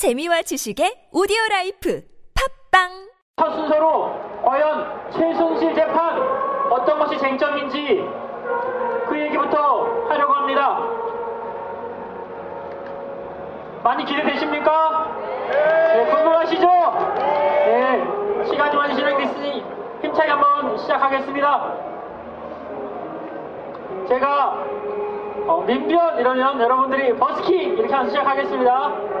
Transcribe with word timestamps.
재미와 0.00 0.40
지식의 0.40 1.12
오디오 1.12 1.36
라이프 1.50 2.00
팟빵 2.72 2.88
첫 3.36 3.52
순서로 3.52 4.16
과연 4.42 5.10
최순실 5.10 5.74
재판 5.74 6.16
어떤 6.72 6.98
것이 7.00 7.18
쟁점인지 7.18 8.08
그 9.06 9.20
얘기부터 9.20 10.06
하려고 10.08 10.32
합니다. 10.32 10.80
많이 13.84 14.06
기대되십니까? 14.06 15.06
네, 15.50 16.06
궁금하시죠? 16.06 16.66
네, 17.66 18.46
시간이 18.46 18.76
많이 18.76 18.94
진행됐으니 18.94 19.62
힘차게 20.00 20.30
한번 20.30 20.78
시작하겠습니다. 20.78 21.74
제가 24.08 24.64
어, 25.46 25.62
민변 25.66 26.18
이러면 26.18 26.58
여러분들이 26.58 27.14
버스킹 27.18 27.74
이렇게 27.74 27.92
하면서 27.92 28.08
시작하겠습니다. 28.08 29.19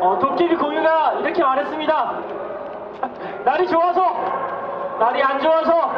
어, 0.00 0.18
도깨비 0.18 0.56
공유가 0.56 1.12
이렇게 1.20 1.42
말했습니다. 1.42 2.20
날이 3.44 3.68
좋아서, 3.68 4.00
날이 4.98 5.22
안 5.22 5.40
좋아서, 5.40 5.92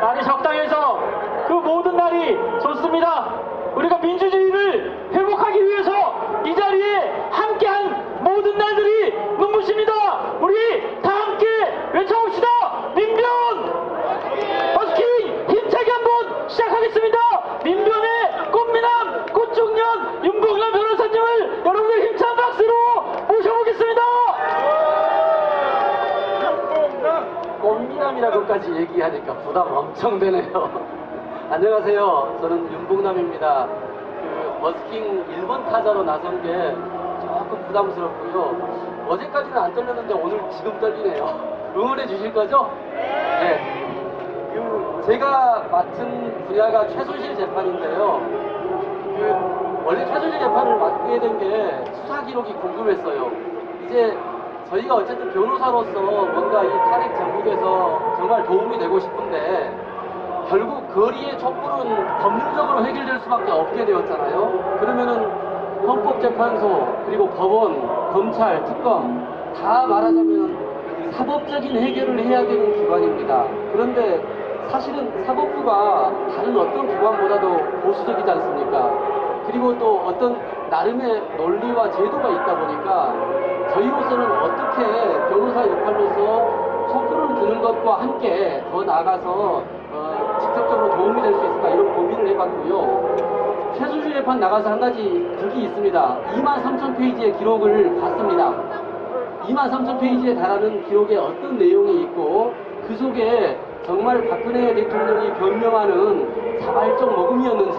날이 0.00 0.22
적당해서 0.24 0.98
그 1.46 1.52
모든 1.52 1.96
날이 1.96 2.36
좋습니다. 2.60 3.46
우리가 3.74 3.98
민주주의를 3.98 5.10
회복하기 5.12 5.64
위해서 5.64 6.42
이 6.44 6.54
자리에 6.54 7.28
함께한 7.30 8.22
모든 8.22 8.56
날들이 8.58 9.12
눈부십니다. 9.38 9.92
우리 10.40 11.02
다 11.02 11.10
함께 11.10 11.46
외쳐봅시다. 11.92 12.46
민변! 12.94 13.26
버스킹 14.74 15.46
힘차게 15.50 15.90
한번 15.92 16.48
시작하겠습니다. 16.48 17.18
민변의 17.64 18.50
꽃미남, 18.50 19.26
꽃중년, 19.32 20.24
윤봉남 20.24 20.72
변호사님을 20.72 21.62
여러분들 21.64 22.08
힘찬 22.08 22.36
박수로 22.36 23.02
모셔보겠습니다. 23.28 24.02
꽃미남이라고까지 28.16 28.74
얘기하니까 28.74 29.34
부담 29.38 29.72
엄청 29.74 30.18
되네요. 30.18 30.70
안녕하세요. 31.50 32.38
저는 32.40 32.72
윤봉남입니다. 32.72 33.66
그 33.66 34.58
버스킹 34.60 35.24
1번 35.42 35.64
타자로 35.70 36.02
나선 36.02 36.42
게 36.42 36.74
조금 37.20 37.64
부담스럽고요. 37.66 39.06
어제까지는 39.08 39.56
안 39.58 39.74
떨렸는데 39.74 40.14
오늘 40.14 40.40
지금 40.50 40.78
떨리네요. 40.80 41.56
응원해 41.76 42.06
주실 42.06 42.32
거죠? 42.32 42.70
네. 42.94 43.84
그 44.54 45.02
제가 45.06 45.64
맡은 45.70 46.46
분야가 46.46 46.88
최순실 46.88 47.36
재판인데요. 47.36 48.20
그 49.16 49.82
원래 49.84 50.04
최순실 50.06 50.40
재판을 50.40 50.76
맡게 50.78 51.20
된 51.20 51.38
게 51.38 51.84
수사 51.94 52.22
기록이 52.24 52.52
궁금했어요. 52.54 53.30
이제 53.84 54.16
저희가 54.70 54.96
어쨌든 54.96 55.32
변호사로서 55.32 56.00
뭔가 56.00 56.64
이 56.64 56.68
탄핵 56.68 57.16
정국에서 57.16 58.14
정말 58.16 58.44
도움이 58.44 58.78
되고 58.78 58.98
싶은데 58.98 59.86
결국 60.48 60.92
거리의 60.94 61.38
촛불은 61.38 62.18
법률적으로 62.20 62.84
해결될 62.84 63.20
수밖에 63.20 63.50
없게 63.50 63.84
되었잖아요. 63.84 64.76
그러면은 64.80 65.46
헌법재판소 65.86 67.04
그리고 67.06 67.28
법원, 67.30 68.12
검찰, 68.12 68.64
특검 68.64 69.52
다 69.54 69.86
말하자면 69.86 71.12
사법적인 71.12 71.76
해결을 71.76 72.18
해야 72.24 72.42
되는 72.42 72.74
기관입니다. 72.74 73.44
그런데 73.72 74.22
사실은 74.68 75.24
사법부가 75.24 76.12
다른 76.34 76.56
어떤 76.56 76.88
기관보다도 76.88 77.80
보수적이지 77.82 78.28
않습니까? 78.28 78.90
그리고 79.46 79.78
또 79.78 80.00
어떤 80.06 80.36
나름의 80.70 81.22
논리와 81.36 81.90
제도가 81.90 82.28
있다 82.28 82.58
보니까 82.58 83.14
저희로서는 83.74 84.30
어떻게 84.30 85.28
변호사 85.28 85.66
역할로서 85.66 86.66
촛불을 86.92 87.34
드는 87.40 87.60
것과 87.62 88.00
함께 88.00 88.62
더 88.70 88.82
나아가서 88.84 89.62
어, 89.92 90.36
직접적으로 90.40 90.96
도움이 90.96 91.22
될 91.22 91.34
수 91.34 91.44
있을까 91.44 91.68
이런 91.70 91.94
고민을 91.94 92.28
해봤고요. 92.28 93.74
최순실 93.78 94.14
재판 94.14 94.40
나가서 94.40 94.70
한 94.70 94.80
가지 94.80 95.02
득이 95.38 95.64
있습니다. 95.64 96.18
2만 96.34 96.62
3천 96.62 96.96
페이지의 96.96 97.36
기록을 97.38 98.00
봤습니다. 98.00 98.52
2만 99.46 99.70
3천 99.70 100.00
페이지에 100.00 100.34
달하는 100.34 100.84
기록에 100.86 101.16
어떤 101.16 101.58
내용이 101.58 102.02
있고 102.02 102.52
그 102.86 102.96
속에 102.96 103.58
정말 103.84 104.26
박근혜 104.28 104.74
대통령이 104.74 105.32
변명하는 105.34 106.60
자발적 106.60 107.14
모금이었는지 107.14 107.78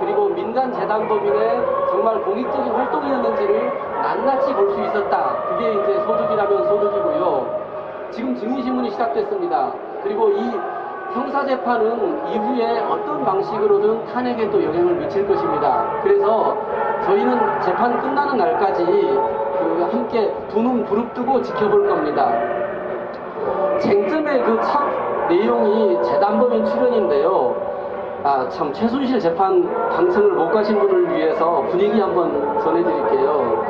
그리고 0.00 0.28
민간 0.28 0.72
재단 0.72 1.06
법인의 1.08 1.62
정말 1.90 2.20
공익적인 2.22 2.72
활동이었는지를 2.72 3.72
낱낱이 4.02 4.54
볼 4.54 4.70
수 4.72 4.80
있었다. 4.82 5.36
그게 5.48 5.72
이제 5.72 6.00
소득이라면 6.04 6.66
소득이고요. 6.68 7.58
지금 8.10 8.34
증인신문이 8.36 8.90
시작됐습니다. 8.90 9.72
그리고 10.02 10.30
이 10.30 10.50
형사재판은 11.14 12.28
이후에 12.30 12.80
어떤 12.80 13.24
방식으로든 13.24 14.06
탄핵에 14.06 14.50
또 14.50 14.62
영향을 14.62 14.94
미칠 14.94 15.26
것입니다. 15.26 15.86
그래서 16.02 16.56
저희는 17.06 17.60
재판 17.62 18.00
끝나는 18.00 18.36
날까지 18.36 18.84
그 18.84 19.88
함께 19.90 20.32
두 20.50 20.60
눈 20.62 20.84
부릅뜨고 20.84 21.42
지켜볼 21.42 21.88
겁니다. 21.88 22.32
쟁점의 23.80 24.42
그 24.44 24.60
첫 24.62 25.28
내용이 25.28 26.02
재단법인 26.04 26.64
출연인데요. 26.66 27.54
아, 28.24 28.48
참, 28.48 28.72
최순실 28.72 29.20
재판 29.20 29.62
당선을 29.90 30.32
못 30.32 30.50
가신 30.50 30.78
분을 30.78 31.14
위해서 31.14 31.62
분위기 31.70 32.00
한번 32.00 32.58
전해드릴게요. 32.60 33.64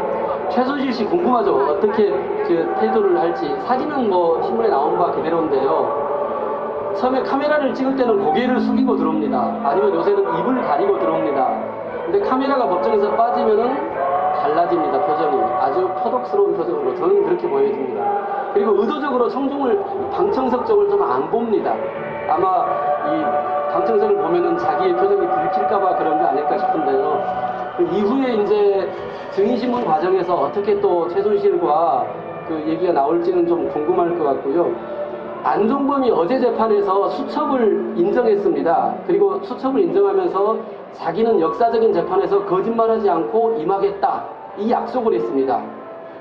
최순실 0.51 0.93
씨 0.93 1.05
궁금하죠? 1.05 1.55
어떻게 1.55 2.11
그 2.11 2.75
태도를 2.81 3.19
할지. 3.19 3.55
사진은 3.67 4.09
뭐 4.09 4.43
신문에 4.43 4.69
나온 4.69 4.97
바 4.99 5.11
그대로인데요. 5.11 6.09
처음에 6.97 7.23
카메라를 7.23 7.75
찍을 7.75 7.95
때는 7.97 8.25
고개를 8.25 8.59
숙이고 8.61 8.97
들어옵니다. 8.97 9.61
아니면 9.65 9.95
요새는 9.95 10.21
입을 10.23 10.63
가리고 10.67 10.99
들어옵니다. 10.99 11.49
근데 12.07 12.21
카메라가 12.21 12.67
법정에서 12.67 13.11
빠지면은 13.15 13.77
달라집니다, 14.41 15.05
표정이. 15.05 15.43
아주 15.61 15.87
표독스러운 16.03 16.57
표정으로. 16.57 16.95
저는 16.97 17.25
그렇게 17.25 17.47
보여집니다. 17.49 18.05
그리고 18.55 18.81
의도적으로 18.81 19.29
청중을, 19.29 19.85
방청석 20.13 20.67
쪽을 20.67 20.89
좀 20.89 20.99
안 21.03 21.31
봅니다. 21.31 21.75
아마 22.29 22.65
이 23.07 23.58
방청석을 23.73 24.17
보면은 24.17 24.59
자기의 24.59 24.95
표정이 24.95 25.27
들킬까봐 25.27 25.97
그런 25.97 26.19
게 26.19 26.25
아닐까 26.25 26.59
싶은데요. 26.59 27.23
그 27.77 27.83
이후에 27.85 28.35
이제 28.43 28.89
증인신문 29.33 29.85
과정에서 29.85 30.35
어떻게 30.35 30.81
또 30.81 31.09
최순실과 31.09 32.07
그 32.49 32.65
얘기가 32.67 32.93
나올지는 32.93 33.47
좀 33.47 33.69
궁금할 33.69 34.19
것 34.19 34.25
같고요. 34.25 34.73
안종범이 35.45 36.11
어제 36.11 36.41
재판에서 36.41 37.11
수첩을 37.11 37.95
인정했습니다. 37.97 38.95
그리고 39.07 39.41
수첩을 39.45 39.81
인정하면서 39.83 40.57
자기는 40.95 41.41
역사적인 41.41 41.93
재판에서 41.93 42.45
거짓말하지 42.47 43.09
않고 43.09 43.57
임하겠다. 43.59 44.25
이 44.59 44.71
약속을 44.71 45.15
했습니다. 45.15 45.63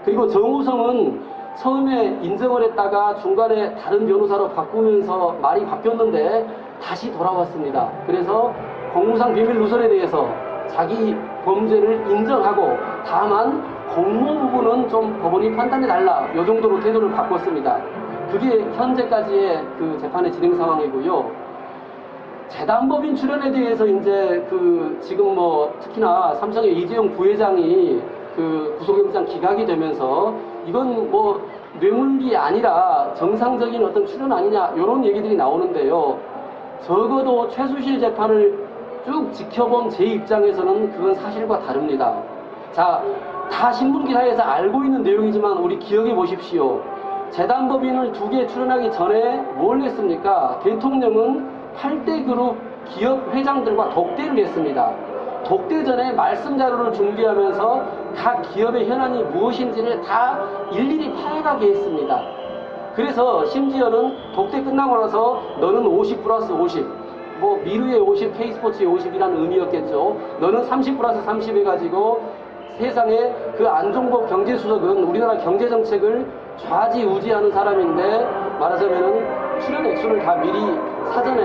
그리고 0.05 0.27
정우성은 0.27 1.19
처음에 1.57 2.19
인정을 2.21 2.63
했다가 2.65 3.15
중간에 3.15 3.73
다른 3.75 4.05
변호사로 4.05 4.49
바꾸면서 4.49 5.35
말이 5.41 5.65
바뀌었는데 5.65 6.45
다시 6.81 7.11
돌아왔습니다. 7.11 7.91
그래서 8.05 8.53
공무상 8.93 9.33
비밀 9.33 9.57
누설에 9.57 9.87
대해서 9.89 10.27
자기 10.67 11.15
범죄를 11.45 12.09
인정하고 12.11 12.77
다만 13.05 13.63
공무 13.93 14.49
부분은 14.51 14.89
좀 14.89 15.17
법원이 15.21 15.55
판단해 15.55 15.87
달라. 15.87 16.27
요 16.35 16.45
정도로 16.45 16.79
태도를 16.81 17.11
바꿨습니다. 17.11 17.79
그게 18.31 18.59
현재까지의 18.75 19.63
그 19.77 19.97
재판의 20.01 20.31
진행 20.31 20.55
상황이고요. 20.57 21.47
재단법인 22.49 23.15
출연에 23.15 23.51
대해서 23.51 23.85
이제 23.85 24.45
그 24.49 24.97
지금 25.01 25.35
뭐 25.35 25.73
특히나 25.81 26.35
삼성의 26.35 26.77
이재용 26.79 27.11
부회장이 27.13 28.01
그 28.35 28.75
구속영장 28.79 29.25
기각이 29.25 29.65
되면서 29.65 30.33
이건 30.65 31.09
뭐 31.09 31.41
뇌물이 31.79 32.35
아니라 32.35 33.13
정상적인 33.15 33.83
어떤 33.83 34.05
출연 34.05 34.31
아니냐 34.31 34.73
이런 34.75 35.03
얘기들이 35.03 35.35
나오는데요. 35.35 36.17
적어도 36.81 37.49
최수실 37.49 37.99
재판을 37.99 38.67
쭉 39.05 39.31
지켜본 39.33 39.89
제 39.89 40.03
입장에서는 40.05 40.91
그건 40.91 41.15
사실과 41.15 41.59
다릅니다. 41.59 42.17
자, 42.71 43.01
다 43.51 43.71
신문 43.71 44.05
기사에서 44.05 44.41
알고 44.43 44.83
있는 44.83 45.03
내용이지만 45.03 45.57
우리 45.57 45.79
기억해 45.79 46.13
보십시오. 46.13 46.81
재단법인을 47.31 48.11
두 48.13 48.29
개 48.29 48.45
출연하기 48.47 48.91
전에 48.91 49.37
뭘 49.55 49.81
했습니까? 49.81 50.59
대통령은 50.63 51.49
8대 51.77 52.25
그룹 52.25 52.57
기업 52.89 53.33
회장들과 53.33 53.89
독대를 53.89 54.37
했습니다. 54.39 54.91
독대 55.45 55.83
전에 55.83 56.11
말씀 56.13 56.57
자료를 56.57 56.93
준비하면서 56.93 57.85
각 58.15 58.41
기업의 58.53 58.89
현안이 58.89 59.23
무엇인지를 59.23 60.01
다 60.01 60.39
일일이 60.71 61.13
파악하게 61.13 61.67
했습니다. 61.69 62.21
그래서 62.97 63.45
심지어는 63.45 64.33
독대 64.33 64.63
끝나고 64.63 64.97
나서 64.97 65.39
너는 65.59 65.85
50 65.85 66.23
플러스 66.23 66.51
50, 66.51 66.83
뭐 67.39 67.57
미르의 67.57 67.99
50, 67.99 68.35
K스포츠의 68.35 68.89
50이라는 68.89 69.39
의미였겠죠. 69.39 70.17
너는 70.39 70.65
30 70.65 70.97
플러스 70.97 71.21
30 71.21 71.57
해가지고 71.57 72.19
세상에 72.79 73.35
그 73.55 73.67
안종복 73.67 74.27
경제수석은 74.27 75.03
우리나라 75.03 75.37
경제정책을 75.37 76.25
좌지우지하는 76.57 77.51
사람인데 77.51 78.25
말하자면은 78.59 79.59
출연 79.61 79.85
액수를 79.85 80.23
다 80.23 80.33
미리 80.37 80.59
사전에 81.13 81.43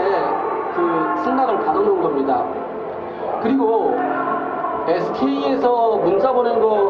그 0.74 1.22
승낙을 1.22 1.58
받아놓은 1.66 2.00
겁니다. 2.00 2.46
그리고 3.42 3.94
SK에서 4.88 5.96
문자 5.96 6.32
보낸 6.32 6.58
거 6.58 6.81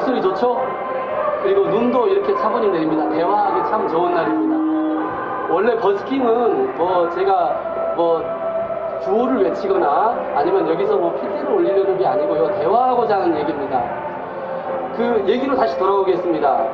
소리 0.00 0.20
좋죠? 0.22 0.60
그리고 1.42 1.66
눈도 1.66 2.06
이렇게 2.08 2.34
차분히 2.36 2.68
내립니다. 2.68 3.08
대화하기 3.08 3.70
참 3.70 3.88
좋은 3.88 4.14
날입니다. 4.14 5.52
원래 5.52 5.76
버스킹은 5.76 6.76
뭐 6.76 7.10
제가 7.10 7.94
뭐 7.96 8.22
주호를 9.02 9.44
외치거나 9.44 10.14
아니면 10.36 10.68
여기서 10.68 10.96
뭐 10.96 11.12
핏대를 11.14 11.50
올리려는 11.50 11.98
게 11.98 12.06
아니고요. 12.06 12.54
대화하고자 12.58 13.20
하는 13.22 13.38
얘기입니다. 13.38 13.82
그 14.96 15.24
얘기로 15.26 15.56
다시 15.56 15.78
돌아오겠습니다. 15.78 16.66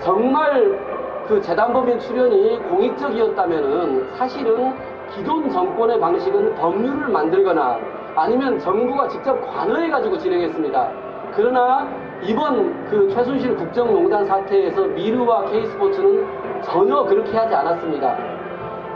정말 0.00 0.78
그 1.26 1.40
재단법인 1.40 1.98
출연이 1.98 2.58
공익적이었다면은 2.68 4.10
사실은 4.16 4.74
기존 5.14 5.50
정권의 5.50 5.98
방식은 5.98 6.54
법률을 6.56 7.08
만들거나 7.08 7.78
아니면 8.14 8.58
정부가 8.58 9.08
직접 9.08 9.40
관여해가지고 9.54 10.18
진행했습니다. 10.18 10.88
그러나 11.34 11.88
이번 12.24 12.86
그 12.88 13.08
최순실 13.12 13.56
국정농단 13.56 14.24
사태에서 14.24 14.86
미르와 14.86 15.44
K스포츠는 15.46 16.24
전혀 16.62 17.02
그렇게 17.04 17.36
하지 17.36 17.54
않았습니다. 17.54 18.16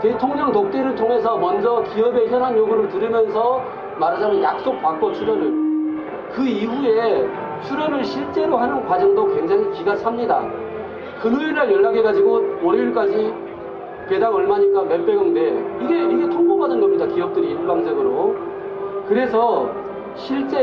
대통령 0.01 0.51
독대를 0.51 0.95
통해서 0.95 1.37
먼저 1.37 1.83
기업의 1.93 2.29
현안 2.29 2.55
요구를 2.57 2.87
들으면서 2.87 3.61
말하자면 3.99 4.41
약속 4.43 4.81
받고 4.81 5.11
출연을 5.13 5.67
그 6.33 6.47
이후에 6.47 7.27
출연을 7.63 8.03
실제로 8.05 8.57
하는 8.57 8.85
과정도 8.87 9.27
굉장히 9.35 9.71
기가 9.71 9.95
찹니다. 9.95 10.41
금요일날 11.21 11.71
연락해가지고 11.71 12.59
월요일까지 12.63 13.33
배당 14.07 14.33
얼마니까 14.33 14.83
몇백억대 14.83 15.63
이게 15.81 16.03
이게 16.05 16.29
통보받은 16.29 16.79
겁니다. 16.79 17.05
기업들이 17.07 17.49
일방적으로. 17.51 18.35
그래서 19.07 19.69
실제 20.17 20.57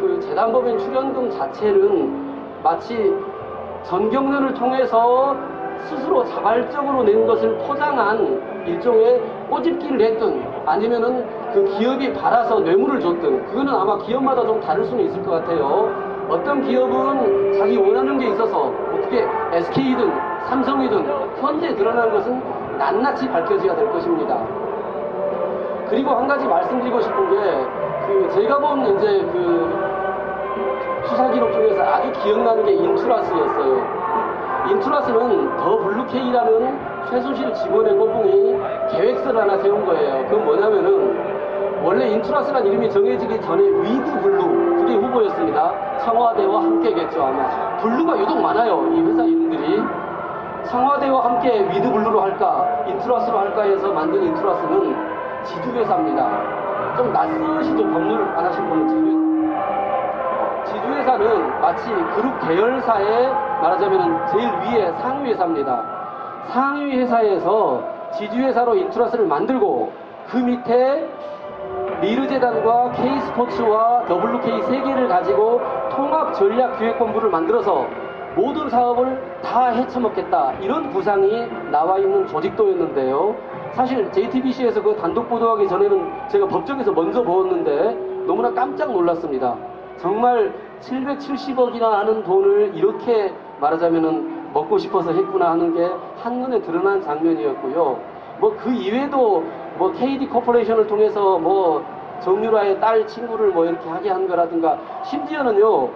그 0.00 0.20
재단법인 0.20 0.78
출연금 0.78 1.30
자체는 1.30 2.62
마치 2.62 3.14
전경련을 3.84 4.54
통해서 4.54 5.36
스스로 5.84 6.24
자발적으로 6.24 7.04
낸 7.04 7.26
것을 7.26 7.56
포장한 7.58 8.64
일종의 8.66 9.22
꼬집기를 9.48 10.00
했든 10.00 10.42
아니면은 10.66 11.24
그 11.52 11.64
기업이 11.78 12.12
받아서 12.14 12.58
뇌물을 12.60 13.00
줬든 13.00 13.46
그거는 13.46 13.72
아마 13.72 13.96
기업마다 13.98 14.44
좀 14.44 14.60
다를 14.60 14.84
수는 14.84 15.04
있을 15.04 15.22
것 15.22 15.30
같아요. 15.32 15.88
어떤 16.28 16.60
기업은 16.62 17.52
자기 17.58 17.76
원하는 17.76 18.18
게 18.18 18.28
있어서 18.30 18.72
어떻게 18.92 19.24
SK이든 19.52 20.10
삼성이든 20.48 21.06
현재 21.40 21.74
드러난 21.76 22.10
것은 22.10 22.42
낱낱이 22.76 23.28
밝혀져야 23.28 23.76
될 23.76 23.90
것입니다. 23.92 24.44
그리고 25.88 26.10
한 26.10 26.26
가지 26.26 26.44
말씀드리고 26.46 27.00
싶은 27.00 27.30
게 27.30 27.85
그 28.06 28.30
제가 28.34 28.58
본 28.58 28.80
이제 28.86 29.20
그 29.32 31.06
수사 31.06 31.28
기록 31.30 31.52
중에서 31.52 31.82
아주 31.82 32.12
기억나는 32.22 32.64
게 32.64 32.72
인투라스였어요. 32.72 34.06
인투리스는 34.70 35.56
더 35.56 35.78
블루케이라는 35.78 36.78
최순실 37.10 37.54
직원의 37.54 37.96
꼬붕이 37.96 38.60
계획서를 38.92 39.40
하나 39.42 39.56
세운 39.58 39.84
거예요. 39.84 40.24
그건 40.28 40.44
뭐냐면은 40.44 41.84
원래 41.84 42.08
인투리스라는 42.08 42.66
이름이 42.68 42.90
정해지기 42.90 43.40
전에 43.42 43.62
위드 43.62 44.20
블루 44.20 44.76
그게 44.80 44.94
후보였습니다. 44.94 45.98
청와대와 46.04 46.62
함께겠죠 46.62 47.22
아마. 47.22 47.76
블루가 47.78 48.18
유독 48.18 48.40
많아요. 48.40 48.86
이 48.92 49.00
회사 49.02 49.22
이름들이. 49.24 49.82
청와대와 50.64 51.24
함께 51.24 51.60
위드 51.70 51.92
블루로 51.92 52.20
할까 52.20 52.84
인투리스로 52.88 53.38
할까 53.38 53.62
해서 53.62 53.92
만든 53.92 54.22
인투리스는 54.24 54.96
지주회사입니다. 55.44 56.55
좀 56.96 57.12
낯서시죠 57.12 57.76
법률 57.76 58.22
안 58.22 58.46
하신 58.46 58.68
분은 58.68 58.88
지주회사. 58.88 59.26
지주회사는 60.64 61.60
마치 61.60 61.90
그룹 61.90 62.40
계열사의 62.40 63.28
말하자면 63.62 64.26
제일 64.28 64.48
위에 64.48 64.92
상위 65.00 65.30
회사입니다. 65.30 65.84
상위 66.48 66.98
회사에서 66.98 67.82
지주회사로 68.16 68.74
인투라스를 68.74 69.26
만들고 69.26 69.92
그 70.28 70.38
밑에 70.38 71.08
미르재단과 72.00 72.92
K스포츠와 72.92 74.04
WK 74.08 74.62
세 74.62 74.80
개를 74.82 75.08
가지고 75.08 75.60
통합 75.90 76.34
전략 76.34 76.78
기획본부를 76.78 77.30
만들어서 77.30 77.86
모든 78.34 78.68
사업을 78.68 79.40
다 79.42 79.68
헤쳐먹겠다 79.68 80.52
이런 80.60 80.92
구상이 80.92 81.46
나와 81.70 81.98
있는 81.98 82.26
조직도였는데요. 82.26 83.34
사실 83.76 84.10
JTBC에서 84.10 84.82
그 84.82 84.96
단독 84.96 85.28
보도하기 85.28 85.68
전에는 85.68 86.28
제가 86.28 86.48
법정에서 86.48 86.92
먼저 86.92 87.22
보았는데 87.22 88.24
너무나 88.26 88.50
깜짝 88.54 88.90
놀랐습니다. 88.90 89.54
정말 89.98 90.54
770억이나 90.80 91.82
하는 91.82 92.22
돈을 92.22 92.72
이렇게 92.74 93.34
말하자면은 93.60 94.54
먹고 94.54 94.78
싶어서 94.78 95.12
했구나 95.12 95.50
하는 95.50 95.74
게 95.74 95.90
한눈에 96.22 96.62
드러난 96.62 97.02
장면이었고요. 97.02 98.00
뭐 98.40 98.56
그 98.56 98.72
이외에도 98.72 99.44
뭐 99.76 99.92
KD 99.92 100.26
코퍼레이션을 100.28 100.86
통해서 100.86 101.38
뭐 101.38 101.84
정유라의 102.20 102.80
딸 102.80 103.06
친구를 103.06 103.50
뭐 103.50 103.66
이렇게 103.66 103.86
하게 103.90 104.08
한 104.08 104.26
거라든가 104.26 104.78
심지어는요 105.04 105.90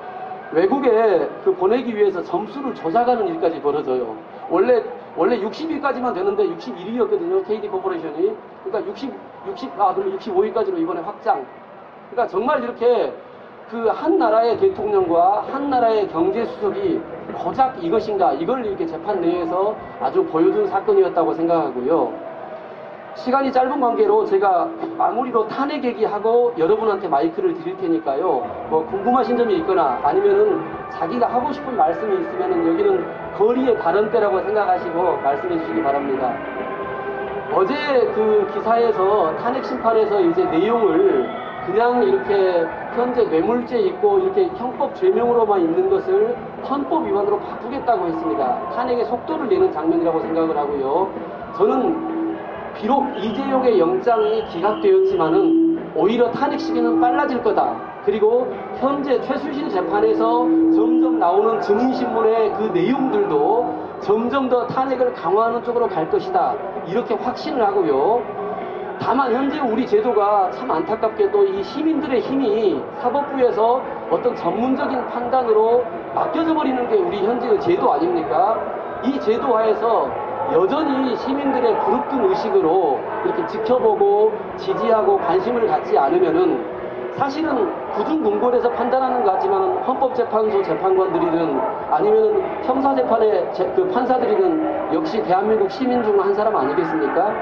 외국에 0.53 1.31
그 1.45 1.55
보내기 1.55 1.97
위해서 1.97 2.23
점수를 2.23 2.75
조작하는 2.75 3.27
일까지 3.29 3.63
벌어져요. 3.63 4.15
원래 4.51 4.83
원래 5.21 5.39
60위까지만 5.39 6.15
되는데 6.15 6.45
61위였거든요. 6.49 7.47
KD 7.47 7.69
코퍼레이션이. 7.69 8.35
그러니까 8.65 8.91
60 8.91 9.13
60 9.49 9.79
아, 9.79 9.95
그럼 9.95 10.17
65위까지로 10.17 10.79
이번에 10.79 11.03
확장. 11.03 11.45
그러니까 12.11 12.27
정말 12.27 12.65
이렇게 12.65 13.13
그 13.71 13.91
한 13.91 14.19
나라의 14.19 14.59
대통령과 14.59 15.45
한 15.53 15.69
나라의 15.69 16.09
경제 16.09 16.45
수석이 16.47 17.01
고작 17.37 17.85
이것인가 17.85 18.33
이걸 18.33 18.65
이렇게 18.65 18.87
재판 18.87 19.21
내에서 19.21 19.77
아주 20.01 20.25
보여준 20.25 20.67
사건이었다고 20.67 21.35
생각하고요. 21.35 22.30
시간이 23.15 23.53
짧은 23.53 23.81
관계로 23.81 24.25
제가 24.25 24.69
마무리로 24.97 25.49
탄핵 25.49 25.85
얘기하고 25.85 26.53
여러분한테 26.57 27.09
마이크를 27.09 27.55
드릴 27.55 27.77
테니까요. 27.77 28.67
뭐 28.71 28.87
궁금하신 28.87 29.37
점이 29.37 29.57
있거나 29.59 30.01
아니면은 30.03 30.61
자기가 30.91 31.27
하고 31.27 31.53
싶은 31.53 31.77
말씀이 31.77 32.21
있으면은 32.21 32.67
여기는 32.73 33.05
거리의 33.37 33.79
발언대라고 33.79 34.41
생각하시고 34.41 35.17
말씀해 35.23 35.59
주시기 35.59 35.83
바랍니다. 35.83 36.35
어제 37.53 37.75
그 38.15 38.49
기사에서 38.55 39.37
탄핵 39.37 39.65
심판에서 39.65 40.21
이제 40.21 40.45
내용을 40.45 41.29
그냥 41.67 42.03
이렇게 42.03 42.65
현재 42.95 43.25
뇌물죄 43.25 43.79
있고 43.79 44.21
이렇게 44.21 44.47
형법 44.57 44.95
죄명으로만 44.95 45.61
있는 45.61 45.91
것을 45.91 46.37
헌법 46.69 47.07
위반으로 47.07 47.39
바꾸겠다고 47.39 48.07
했습니다. 48.07 48.71
탄핵의 48.71 49.05
속도를 49.05 49.49
내는 49.49 49.71
장면이라고 49.73 50.21
생각을 50.21 50.57
하고요. 50.57 51.11
저는 51.57 52.20
비록 52.81 53.05
이재용의 53.19 53.79
영장이 53.79 54.47
기각되었지만은 54.47 55.93
오히려 55.95 56.31
탄핵 56.31 56.59
시기는 56.59 56.99
빨라질 56.99 57.43
거다. 57.43 57.77
그리고 58.07 58.51
현재 58.79 59.21
최순실 59.21 59.69
재판에서 59.69 60.47
점점 60.75 61.19
나오는 61.19 61.61
증인신문의 61.61 62.55
그 62.55 62.63
내용들도 62.73 63.99
점점 64.01 64.49
더 64.49 64.67
탄핵을 64.67 65.13
강화하는 65.13 65.63
쪽으로 65.63 65.89
갈 65.89 66.11
것이다. 66.11 66.55
이렇게 66.87 67.15
확신을 67.15 67.63
하고요. 67.67 68.23
다만 68.99 69.33
현재 69.33 69.59
우리 69.61 69.87
제도가 69.87 70.51
참 70.53 70.71
안타깝게도 70.71 71.45
이 71.45 71.63
시민들의 71.63 72.21
힘이 72.21 72.83
사법부에서 73.01 73.83
어떤 74.11 74.35
전문적인 74.35 75.07
판단으로 75.07 75.85
맡겨져 76.15 76.55
버리는 76.55 76.89
게 76.89 76.97
우리 76.97 77.19
현재의 77.19 77.61
제도 77.61 77.93
아닙니까? 77.93 78.59
이 79.05 79.19
제도 79.21 79.57
하에서 79.57 80.30
여전히 80.53 81.17
시민들의 81.17 81.79
부릅뜬 81.81 82.25
의식으로 82.25 82.99
이렇게 83.25 83.47
지켜보고 83.47 84.33
지지하고 84.57 85.19
관심을 85.19 85.67
갖지 85.69 85.97
않으면은 85.97 86.81
사실은 87.17 87.69
구중궁궐에서 87.95 88.71
판단하는 88.73 89.23
것 89.25 89.33
같지만 89.33 89.79
헌법재판소 89.79 90.63
재판관들이든 90.63 91.61
아니면은 91.91 92.43
형사재판의 92.65 93.49
재- 93.53 93.71
그 93.75 93.87
판사들이든 93.91 94.95
역시 94.95 95.23
대한민국 95.23 95.71
시민 95.71 96.03
중 96.03 96.19
한 96.21 96.35
사람 96.35 96.57
아니겠습니까? 96.57 97.35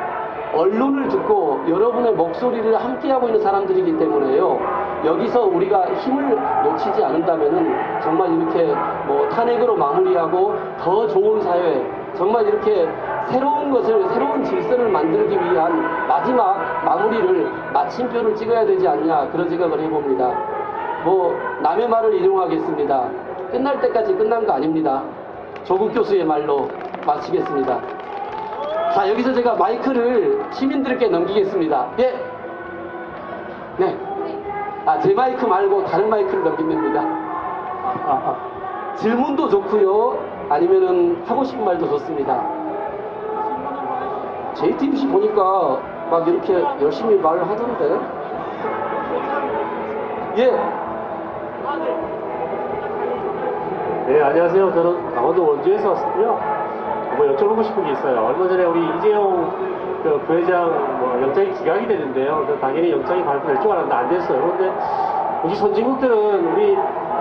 언론을 0.55 1.09
듣고 1.09 1.61
여러분의 1.69 2.13
목소리를 2.15 2.75
함께하고 2.77 3.27
있는 3.29 3.41
사람들이기 3.41 3.99
때문에요. 3.99 4.59
여기서 5.05 5.45
우리가 5.45 5.87
힘을 5.95 6.37
놓치지 6.65 7.05
않는다면은 7.05 8.01
정말 8.03 8.33
이렇게 8.33 8.75
뭐 9.07 9.29
탄핵으로 9.31 9.77
마무리하고 9.77 10.55
더 10.81 11.07
좋은 11.09 11.41
사회, 11.43 11.87
정말 12.17 12.47
이렇게 12.47 12.89
새로운 13.27 13.71
것을, 13.71 14.09
새로운 14.09 14.43
질서를 14.43 14.89
만들기 14.89 15.35
위한 15.35 16.09
마지막 16.09 16.83
마무리를 16.85 17.51
마침표를 17.73 18.35
찍어야 18.35 18.65
되지 18.65 18.89
않냐 18.89 19.29
그런 19.31 19.49
생각을 19.49 19.81
해봅니다. 19.81 20.33
뭐 21.05 21.37
남의 21.63 21.89
말을 21.89 22.15
인용하겠습니다. 22.15 23.09
끝날 23.53 23.81
때까지 23.81 24.15
끝난 24.15 24.45
거 24.45 24.53
아닙니다. 24.55 25.03
조국 25.65 25.93
교수의 25.93 26.25
말로 26.25 26.69
마치겠습니다. 27.07 27.98
자 28.95 29.09
여기서 29.09 29.33
제가 29.35 29.55
마이크를 29.57 30.45
시민들께 30.53 31.09
넘기겠습니다. 31.09 31.89
예. 31.99 32.15
네. 33.77 33.97
아 34.87 34.99
제 35.01 35.13
마이크 35.13 35.45
말고 35.45 35.85
다른 35.85 36.09
마이크를 36.09 36.43
넘깁니다. 36.45 37.01
아, 37.03 38.11
아. 38.11 38.95
질문도 38.97 39.49
좋고요. 39.49 40.19
아니면은 40.49 41.23
하고 41.27 41.45
싶은 41.45 41.63
말도 41.65 41.89
좋습니다. 41.91 42.43
JTBC 44.55 45.07
보니까 45.09 45.79
막 46.11 46.27
이렇게 46.27 46.55
열심히 46.83 47.17
말을 47.17 47.49
하던데. 47.49 47.99
예. 50.39 50.51
네, 54.07 54.23
안녕하세요. 54.23 54.73
저는 54.75 55.15
강원도 55.15 55.47
원주에서 55.49 55.91
왔고요. 55.93 56.58
뭐 57.19 57.27
여쭤보고 57.35 57.65
싶은 57.65 57.85
게 57.85 57.91
있어요. 57.93 58.27
얼마 58.27 58.49
전에 58.49 58.65
우리 58.65 58.81
이재용 58.97 59.51
그 60.03 60.23
부회장 60.27 60.99
뭐 61.01 61.19
영장이 61.21 61.53
기각이 61.55 61.87
되는데요. 61.89 62.45
그 62.47 62.57
당연히 62.61 62.93
영장이 62.93 63.25
발부될 63.25 63.61
줄 63.61 63.73
알았는데 63.73 63.95
안 63.95 64.09
됐어요. 64.09 64.41
그런데 64.41 64.73
우리 65.43 65.55
선진국들은 65.57 66.53
우리 66.53 66.79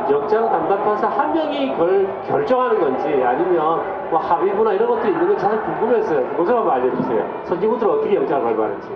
영장 0.10 0.50
담당 0.50 0.84
판사 0.86 1.08
한 1.08 1.34
명이 1.34 1.72
그걸 1.72 2.08
결정하는 2.27 2.80
건지 2.80 3.24
아니면 3.25 3.82
뭐 4.12 4.20
합의부나 4.20 4.74
이런 4.74 4.88
것들이 4.88 5.12
있는 5.12 5.27
건잘 5.30 5.62
궁금했어요. 5.63 6.36
좀 6.38 6.48
한번 6.48 6.70
알려주세요. 6.70 7.25
선진국들은 7.46 7.94
어떻게 7.94 8.16
영장을 8.16 8.44
발부하는지. 8.44 8.89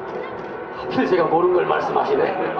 하필 0.78 1.08
제가 1.08 1.26
모르는 1.26 1.56
걸 1.56 1.66
말씀하시네. 1.66 2.56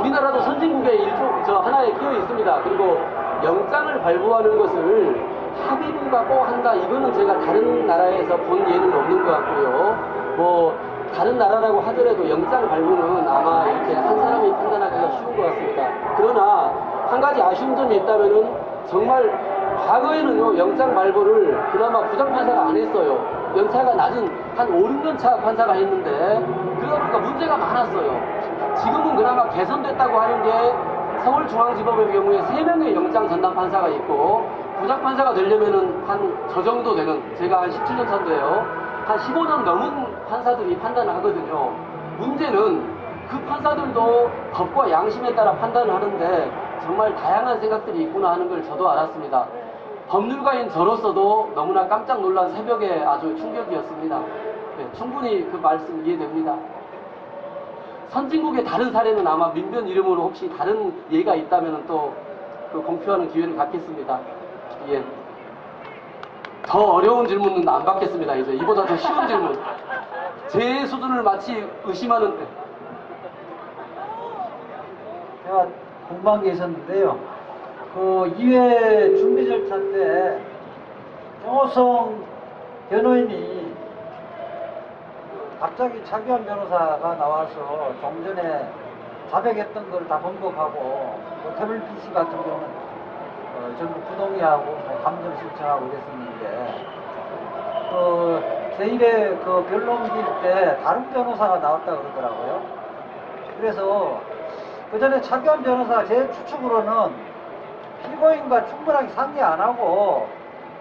우리나라도 0.00 0.40
선진국의 0.40 1.02
일종, 1.02 1.42
저 1.44 1.58
하나에 1.58 1.92
끼어 1.92 2.12
있습니다. 2.12 2.62
그리고 2.64 2.98
영장을 3.44 4.00
발부하는 4.00 4.58
것을 4.58 5.16
합의부가 5.64 6.24
꼭 6.24 6.42
한다. 6.42 6.74
이거는 6.74 7.12
제가 7.12 7.40
다른 7.40 7.86
나라에서 7.86 8.36
본 8.36 8.68
예는 8.68 8.92
없는 8.92 9.24
것 9.24 9.30
같고요. 9.32 9.96
뭐, 10.36 10.74
다른 11.14 11.38
나라라고 11.38 11.80
하더라도 11.80 12.28
영장 12.28 12.68
발부는 12.68 13.26
아마 13.26 13.66
이렇게 13.66 13.94
한 13.94 14.16
사람이 14.16 14.52
판단하기가 14.52 15.10
쉬운 15.12 15.36
것 15.36 15.42
같습니다. 15.46 15.88
그러나 16.16 16.72
한 17.08 17.20
가지 17.20 17.40
아쉬운 17.40 17.74
점이 17.76 17.96
있다면은 17.96 18.50
정말 18.86 19.56
과거에는요, 19.86 20.58
영장 20.58 20.94
발부를 20.94 21.58
그나마 21.72 22.00
부장 22.08 22.32
판사가 22.32 22.68
안 22.68 22.76
했어요. 22.76 23.18
연차가 23.56 23.94
낮은 23.94 24.30
한 24.56 24.68
5, 24.68 24.88
6년 24.88 25.18
차 25.18 25.36
판사가 25.36 25.72
했는데, 25.72 26.44
그러다 26.80 26.98
보니까 26.98 27.18
문제가 27.18 27.56
많았어요. 27.56 28.20
지금은 28.76 29.16
그나마 29.16 29.48
개선됐다고 29.48 30.18
하는 30.18 30.42
게 30.42 30.74
서울중앙지법의 31.24 32.12
경우에 32.12 32.40
3명의 32.42 32.94
영장 32.94 33.28
전담 33.28 33.54
판사가 33.54 33.88
있고, 33.88 34.44
부장판사가 34.80 35.34
되려면은 35.34 36.04
한 36.06 36.36
저 36.52 36.62
정도 36.62 36.94
되는, 36.94 37.20
제가 37.36 37.62
한 37.62 37.70
17년 37.70 38.08
차인데요. 38.08 38.64
한 39.06 39.18
15년 39.18 39.62
넘은 39.62 40.26
판사들이 40.26 40.78
판단을 40.78 41.14
하거든요. 41.16 41.72
문제는 42.18 42.96
그 43.28 43.38
판사들도 43.44 44.30
법과 44.52 44.90
양심에 44.90 45.34
따라 45.34 45.52
판단을 45.52 45.92
하는데 45.92 46.50
정말 46.82 47.14
다양한 47.14 47.60
생각들이 47.60 48.04
있구나 48.04 48.32
하는 48.32 48.48
걸 48.48 48.64
저도 48.64 48.88
알았습니다. 48.90 49.46
법률가인 50.08 50.70
저로서도 50.70 51.52
너무나 51.54 51.86
깜짝 51.88 52.20
놀란 52.20 52.52
새벽에 52.52 53.02
아주 53.04 53.36
충격이었습니다. 53.36 54.18
네, 54.78 54.88
충분히 54.94 55.50
그 55.50 55.56
말씀 55.56 56.06
이해됩니다. 56.06 56.56
선진국의 58.08 58.64
다른 58.64 58.92
사례는 58.92 59.26
아마 59.26 59.48
민변 59.52 59.88
이름으로 59.88 60.22
혹시 60.22 60.48
다른 60.56 60.92
예가 61.10 61.34
있다면 61.34 61.86
또 61.86 62.12
그 62.72 62.82
공표하는 62.82 63.30
기회를 63.30 63.56
갖겠습니다. 63.56 64.18
예. 64.88 65.04
더 66.66 66.78
어려운 66.94 67.26
질문은 67.26 67.68
안 67.68 67.84
받겠습니다. 67.84 68.34
이제 68.36 68.52
이보다 68.54 68.84
더 68.86 68.96
쉬운 68.96 69.26
질문. 69.28 69.58
제 70.48 70.86
수준을 70.86 71.22
마치 71.22 71.64
의심하는 71.84 72.36
제가 75.44 75.66
공부한 76.08 76.42
게 76.42 76.50
있었는데요. 76.50 77.18
그 77.94 78.34
이회 78.36 79.14
준비 79.16 79.46
절차 79.48 79.76
때 79.92 80.40
정호성 81.44 82.24
변호인이 82.90 83.74
갑자기 85.60 86.04
차기환 86.04 86.44
변호사가 86.44 87.14
나와서 87.16 87.92
좀 88.00 88.24
전에 88.24 88.68
자백했던 89.30 89.90
걸 89.90 90.06
다 90.06 90.18
번복하고 90.20 90.78
뭐 90.78 91.54
태블릿 91.58 91.82
PC 91.96 92.12
같은 92.12 92.30
경우는 92.36 92.75
어, 93.56 93.74
전부 93.78 94.00
부동의하고 94.00 94.64
뭐 94.64 95.00
감정 95.02 95.36
신청하고 95.38 95.86
이랬었는데 95.86 96.96
그 97.90 98.56
제1회 98.78 99.44
그 99.44 99.64
변론길 99.70 100.24
때 100.42 100.78
다른 100.84 101.10
변호사가 101.10 101.58
나왔다 101.58 101.96
그러더라고요. 101.96 102.62
그래서 103.58 104.20
그 104.90 104.98
전에 104.98 105.20
차기환 105.20 105.62
변호사가 105.62 106.04
제 106.04 106.30
추측으로는 106.30 107.14
피고인과 108.02 108.66
충분하게 108.66 109.08
상의 109.08 109.42
안 109.42 109.60
하고 109.60 110.28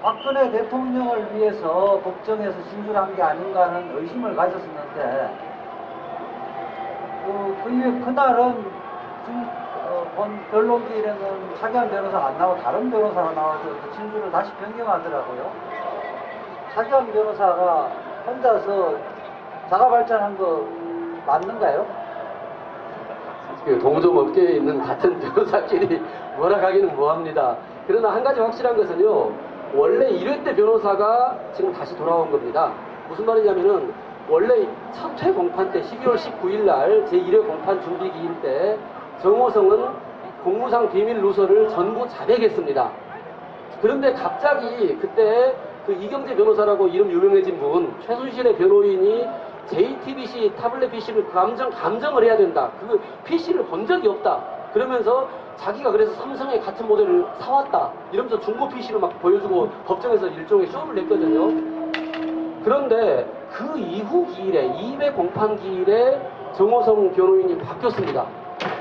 박근혜 0.01 0.51
대통령을 0.51 1.33
위해서 1.33 1.99
법정에서 2.03 2.61
진술한 2.69 3.15
게 3.15 3.23
아닌가 3.23 3.67
하는 3.67 3.97
의심을 3.97 4.35
가졌었는데 4.35 5.55
그, 7.25 7.61
그 7.63 7.69
이후에 7.71 7.99
그날은 8.01 8.53
중, 9.25 9.64
어, 9.87 10.11
본 10.15 10.39
변론기일에는 10.49 11.55
차기환 11.59 11.89
변호사가 11.89 12.27
안 12.27 12.37
나오고 12.37 12.61
다른 12.61 12.89
변호사가 12.89 13.33
나와서 13.33 13.63
그 13.83 13.91
진술을 13.95 14.31
다시 14.31 14.51
변경하더라고요. 14.55 15.51
차기환 16.73 17.11
변호사가 17.11 17.91
혼자서 18.25 18.95
자가 19.69 19.89
발전한 19.89 20.37
거 20.37 20.65
맞는가요? 21.25 21.85
그 23.63 23.79
동종 23.79 24.17
업계에 24.17 24.57
있는 24.57 24.81
같은 24.81 25.17
변호사끼리 25.21 26.01
뭐라 26.37 26.61
하기는 26.61 26.95
뭐합니다. 26.95 27.57
그러나 27.87 28.13
한 28.13 28.23
가지 28.23 28.39
확실한 28.39 28.75
것은요, 28.77 29.31
원래 29.75 30.09
1회 30.09 30.43
때 30.43 30.55
변호사가 30.55 31.37
지금 31.53 31.71
다시 31.73 31.95
돌아온 31.95 32.31
겁니다. 32.31 32.71
무슨 33.07 33.25
말이냐면은, 33.25 33.93
원래 34.27 34.67
첫회 34.93 35.31
공판 35.31 35.71
때 35.71 35.81
12월 35.81 36.15
19일 36.15 36.63
날 36.65 37.05
제1회 37.05 37.45
공판 37.45 37.81
준비 37.81 38.11
기일 38.11 38.41
때 38.41 38.77
정호성은 39.21 39.87
공무상 40.43 40.91
비밀 40.91 41.21
누설을 41.21 41.69
전부 41.69 42.07
자백했습니다. 42.07 42.91
그런데 43.81 44.13
갑자기 44.13 44.95
그때 44.97 45.55
그 45.85 45.93
이경재 45.93 46.35
변호사라고 46.35 46.87
이름 46.87 47.11
유명해진 47.11 47.59
분, 47.59 47.93
최순실의 48.05 48.55
변호인이 48.57 49.27
JTBC 49.67 50.53
타블렛 50.57 50.91
PC를 50.91 51.27
감정, 51.29 51.69
감정을 51.69 52.23
해야 52.23 52.37
된다. 52.37 52.71
그 52.79 52.99
PC를 53.25 53.65
본 53.65 53.85
적이 53.85 54.09
없다. 54.09 54.43
그러면서 54.73 55.27
자기가 55.57 55.91
그래서 55.91 56.11
삼성의 56.13 56.61
같은 56.61 56.87
모델을 56.87 57.25
사왔다. 57.39 57.91
이러면서 58.11 58.39
중고 58.39 58.67
PC를 58.69 58.99
막 58.99 59.19
보여주고 59.21 59.69
법정에서 59.85 60.27
일종의 60.27 60.67
쇼를 60.67 60.95
냈거든요. 60.95 61.49
그런데 62.63 63.31
그 63.51 63.77
이후 63.77 64.25
기일에, 64.27 64.69
2회 64.69 65.15
공판 65.15 65.55
기일에 65.57 66.19
정호성 66.55 67.13
변호인이 67.13 67.57
바뀌었습니다. 67.59 68.25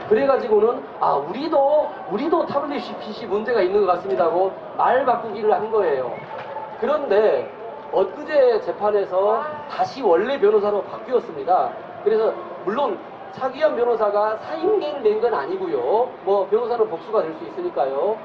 그래가지고는, 0.08 0.84
아, 1.00 1.14
우리도, 1.14 1.88
우리도 2.10 2.46
타블렛 2.46 2.80
PC 3.00 3.26
문제가 3.26 3.60
있는 3.62 3.80
것 3.86 3.92
같습니다 3.94 4.24
하고 4.24 4.52
말 4.76 5.04
바꾸기를 5.04 5.52
한 5.52 5.70
거예요. 5.70 6.12
그런데 6.80 7.50
엊그제 7.92 8.60
재판에서 8.62 9.44
다시 9.70 10.02
원래 10.02 10.38
변호사로 10.38 10.82
바뀌었습니다. 10.82 11.70
그래서 12.02 12.32
물론 12.64 12.98
차기현 13.32 13.76
변호사가 13.76 14.36
사임계를 14.38 15.02
낸 15.02 15.20
건 15.20 15.32
아니고요. 15.34 16.08
뭐 16.24 16.46
변호사는 16.50 16.88
복수가 16.88 17.22
될 17.22 17.34
수 17.34 17.44
있으니까요. 17.44 18.16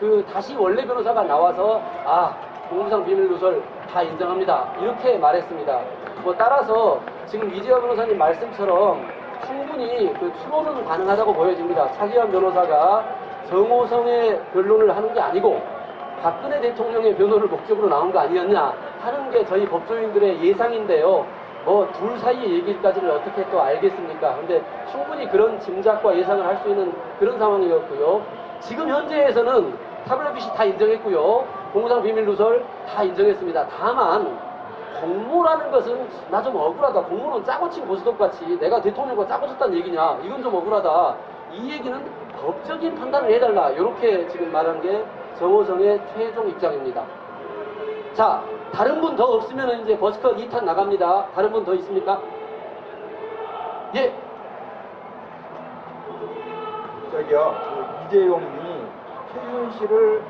그 0.00 0.24
다시 0.32 0.54
원래 0.56 0.84
변호사가 0.86 1.22
나와서 1.22 1.80
아 2.04 2.34
공무상 2.68 3.04
비밀 3.04 3.28
누설 3.28 3.62
다 3.90 4.02
인정합니다. 4.02 4.72
이렇게 4.80 5.16
말했습니다. 5.18 5.80
뭐 6.22 6.34
따라서 6.36 7.00
지금 7.26 7.52
이재화 7.54 7.80
변호사님 7.80 8.16
말씀처럼 8.18 9.08
충분히 9.78 10.12
그 10.14 10.32
추론은 10.42 10.84
가능하다고 10.84 11.32
보여집니다. 11.32 11.92
차기현 11.92 12.32
변호사가 12.32 13.04
정호성의 13.48 14.40
변론을 14.52 14.94
하는 14.94 15.14
게 15.14 15.20
아니고 15.20 15.60
박근혜 16.20 16.60
대통령의 16.60 17.14
변호를 17.14 17.46
목적으로 17.46 17.88
나온 17.88 18.10
거 18.10 18.18
아니었냐 18.18 18.74
하는 19.00 19.30
게 19.30 19.44
저희 19.44 19.64
법조인들의 19.66 20.42
예상인데요. 20.42 21.24
뭐 21.64 21.88
둘 21.92 22.18
사이의 22.18 22.54
얘기까지를 22.54 23.08
어떻게 23.10 23.48
또 23.50 23.62
알겠습니까? 23.62 24.36
근데 24.36 24.62
충분히 24.90 25.28
그런 25.28 25.60
짐작과 25.60 26.16
예상을 26.16 26.44
할 26.44 26.56
수 26.58 26.68
있는 26.68 26.92
그런 27.20 27.38
상황이었고요. 27.38 28.22
지금 28.58 28.88
현재에서는 28.88 29.74
타블렛 30.08 30.34
PC 30.34 30.54
다 30.54 30.64
인정했고요. 30.64 31.46
공무상 31.72 32.02
비밀 32.02 32.24
누설 32.24 32.64
다 32.88 33.04
인정했습니다. 33.04 33.66
다만 33.68 34.36
공모라는 35.00 35.70
것은 35.70 36.08
나 36.30 36.42
좀 36.42 36.56
억울하다. 36.56 37.02
공모는 37.04 37.44
짜고 37.44 37.68
친 37.70 37.86
고스톱 37.86 38.18
같이 38.18 38.58
내가 38.58 38.80
대통령과 38.80 39.26
짜고 39.26 39.46
쳤다는 39.48 39.76
얘기냐. 39.78 40.18
이건 40.24 40.42
좀 40.42 40.54
억울하다. 40.54 41.14
이 41.52 41.70
얘기는 41.72 42.04
법적인 42.40 42.94
판단을 42.94 43.32
해달라. 43.32 43.70
이렇게 43.70 44.26
지금 44.28 44.52
말한 44.52 44.80
게 44.82 45.04
정호성의 45.38 46.00
최종 46.14 46.48
입장입니다. 46.48 47.04
자, 48.14 48.42
다른 48.72 49.00
분 49.00 49.16
더 49.16 49.24
없으면 49.24 49.80
이제 49.80 49.98
버스컷 49.98 50.36
2탄 50.36 50.64
나갑니다. 50.64 51.26
다른 51.34 51.50
분 51.52 51.64
더 51.64 51.74
있습니까? 51.74 52.20
예, 53.94 54.12
저기요, 57.12 57.54
그 58.10 58.16
이재용이 58.16 58.44
최순실을 59.32 60.22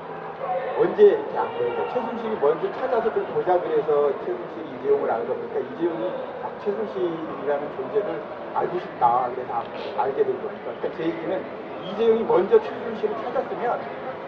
언제 0.78 1.02
이렇게 1.02 1.38
안 1.38 1.52
거예요? 1.58 1.88
최순실이 1.92 2.38
먼저 2.40 2.70
찾아서 2.72 3.12
좀 3.12 3.24
보자 3.34 3.58
그래서 3.60 4.12
최순실이 4.20 4.78
이재용을 4.78 5.10
안 5.10 5.26
겁니까? 5.26 5.58
이재용이 5.58 6.12
막 6.42 6.52
최순실이라는 6.64 7.76
존재를 7.76 8.22
알고 8.54 8.78
싶다. 8.78 9.28
그래서 9.34 9.52
아- 9.54 10.02
알게 10.02 10.22
된 10.24 10.40
겁니까? 10.40 10.70
그러니까 10.78 10.96
제 10.96 11.04
얘기는 11.04 11.44
이재용이 11.84 12.22
먼저 12.22 12.60
최순실을 12.60 13.16
찾았으면 13.24 13.80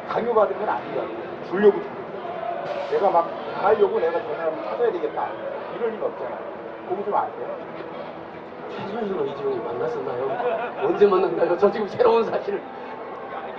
강요받은 0.08 0.56
건 0.58 0.66
같아요. 0.66 1.06
주려고 1.48 1.80
준 1.80 1.88
거예요. 1.94 2.90
내가 2.90 3.10
막 3.10 3.30
하려고 3.62 4.00
내가 4.00 4.20
저 4.20 4.34
사람을 4.34 4.64
찾아야 4.64 4.90
되겠다. 4.90 5.28
이럴 5.76 5.90
리가 5.92 6.06
없잖아요. 6.06 6.38
그거 6.88 7.04
좀 7.04 7.14
아세요? 7.14 7.56
최순실과 8.76 9.22
이재용이 9.24 9.58
만났었나요? 9.58 10.82
언제 10.84 11.06
만났나요? 11.06 11.56
저 11.58 11.70
지금 11.70 11.86
새로운 11.86 12.24
사실을. 12.24 12.60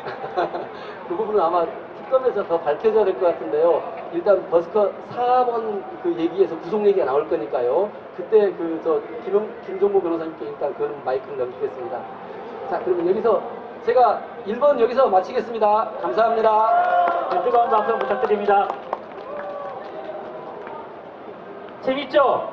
그 1.08 1.16
부분은 1.16 1.40
아마 1.40 1.66
특검에서 2.12 2.46
더 2.46 2.60
밝혀져야 2.60 3.06
될 3.06 3.18
것 3.18 3.28
같은데요. 3.28 3.82
일단 4.12 4.46
버스커 4.50 4.92
4번 5.16 5.82
그 6.04 6.14
얘기에서 6.18 6.58
구속 6.60 6.86
얘기가 6.86 7.06
나올 7.06 7.28
거니까요. 7.30 7.90
그때 8.18 8.52
그 8.52 8.82
저 8.84 9.00
김종모 9.66 10.02
변호사님께 10.02 10.46
일단 10.46 10.74
그 10.76 11.02
마이크를 11.06 11.38
넘기겠습니다. 11.38 12.00
자, 12.70 12.82
그러면 12.84 13.08
여기서 13.10 13.42
제가 13.86 14.22
1번 14.46 14.80
여기서 14.80 15.08
마치겠습니다. 15.08 15.92
감사합니다. 16.02 17.30
네, 17.32 17.44
뜨거운 17.44 17.70
박수 17.70 17.98
부탁드립니다. 17.98 18.68
재밌죠? 21.82 22.52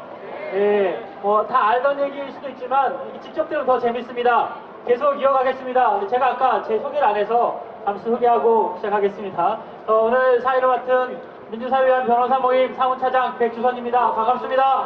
예, 0.54 1.04
뭐다 1.20 1.68
알던 1.70 2.00
얘기일 2.00 2.30
수도 2.32 2.48
있지만 2.50 2.96
직접 3.20 3.46
들으면 3.48 3.66
더 3.66 3.78
재밌습니다. 3.78 4.54
계속 4.86 5.20
이어가겠습니다. 5.20 6.06
제가 6.06 6.26
아까 6.28 6.62
제 6.62 6.78
소개를 6.78 7.06
안 7.06 7.16
해서 7.16 7.60
잠시 7.88 8.04
소개하고 8.04 8.74
시작하겠습니다. 8.76 9.58
어, 9.86 9.92
오늘 9.94 10.42
사회를 10.42 10.68
맡은 10.68 11.18
민주사회위원 11.50 12.06
변호사 12.06 12.38
모임 12.38 12.74
사무차장 12.74 13.38
백주선입니다. 13.38 14.12
반갑습니다. 14.12 14.84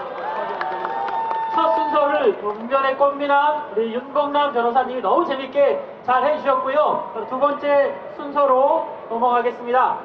첫 1.52 1.74
순서를 1.74 2.38
운전의 2.40 2.96
꽃미남 2.96 3.72
우리 3.72 3.92
윤봉남 3.94 4.52
변호사님이 4.52 5.00
너무 5.00 5.26
재밌게 5.26 5.84
잘 6.04 6.24
해주셨고요. 6.24 7.26
두 7.28 7.40
번째 7.40 7.92
순서로 8.14 8.86
넘어가겠습니다. 9.10 9.98